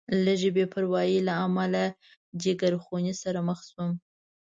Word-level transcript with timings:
لږې 0.25 0.49
بې 0.55 0.65
پروایۍ 0.73 1.17
له 1.27 1.33
امله 1.45 1.83
جیګرخونۍ 2.41 3.13
سره 3.23 3.39
مخ 3.47 3.59
شوم. 3.69 3.91